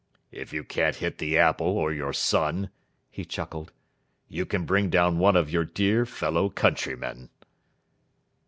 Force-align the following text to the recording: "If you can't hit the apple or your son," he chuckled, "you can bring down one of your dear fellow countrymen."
"If 0.31 0.51
you 0.51 0.63
can't 0.63 0.95
hit 0.95 1.19
the 1.19 1.37
apple 1.37 1.77
or 1.77 1.93
your 1.93 2.11
son," 2.11 2.71
he 3.11 3.23
chuckled, 3.23 3.71
"you 4.27 4.47
can 4.47 4.65
bring 4.65 4.89
down 4.89 5.19
one 5.19 5.35
of 5.35 5.51
your 5.51 5.63
dear 5.63 6.07
fellow 6.07 6.49
countrymen." 6.49 7.29